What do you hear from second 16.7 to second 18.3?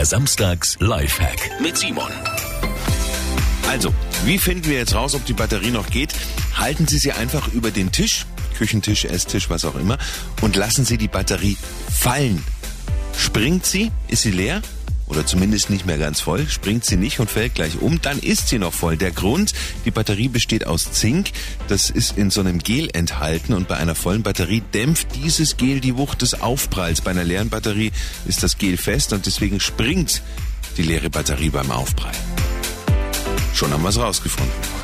sie nicht und fällt gleich um, dann